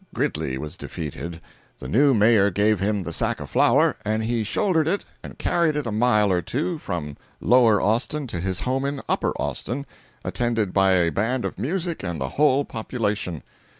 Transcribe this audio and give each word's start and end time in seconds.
Gridley 0.15 0.57
was 0.57 0.77
defeated. 0.77 1.39
The 1.77 1.87
new 1.87 2.15
mayor 2.15 2.49
gave 2.49 2.79
him 2.79 3.03
the 3.03 3.13
sack 3.13 3.39
of 3.39 3.51
flour, 3.51 3.95
and 4.03 4.23
he 4.23 4.43
shouldered 4.43 4.87
it 4.87 5.05
and 5.21 5.37
carried 5.37 5.75
it 5.75 5.85
a 5.85 5.91
mile 5.91 6.31
or 6.31 6.41
two, 6.41 6.79
from 6.79 7.17
Lower 7.39 7.79
Austin 7.79 8.25
to 8.25 8.39
his 8.39 8.61
home 8.61 8.83
in 8.83 9.03
Upper 9.07 9.29
Austin, 9.39 9.85
attended 10.25 10.73
by 10.73 10.93
a 10.93 11.11
band 11.11 11.45
of 11.45 11.59
music 11.59 12.01
and 12.01 12.19
the 12.19 12.29
whole 12.29 12.65
population. 12.65 13.43